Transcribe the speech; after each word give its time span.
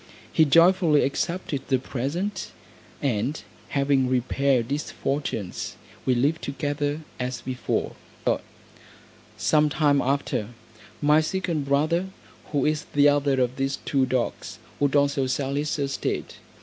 He 0.33 0.45
joyfully 0.45 1.03
accepted 1.03 1.61
the 1.67 1.77
present, 1.77 2.49
and 3.03 3.39
having 3.69 4.09
repaired 4.09 4.71
his 4.71 4.89
fortunes, 4.89 5.75
we 6.07 6.15
lived 6.15 6.41
together, 6.41 7.01
as 7.19 7.41
before. 7.41 7.91
Some 9.37 9.69
time 9.69 10.01
after, 10.01 10.47
my 11.03 11.21
second 11.21 11.65
brother, 11.65 12.07
who 12.45 12.65
is 12.65 12.85
the 12.95 13.09
other 13.09 13.39
of 13.39 13.57
these 13.57 13.75
two 13.85 14.07
dogs, 14.07 14.57
would 14.79 14.95
also 14.95 15.27
sell 15.27 15.53
his 15.53 15.77
estate. 15.77 16.37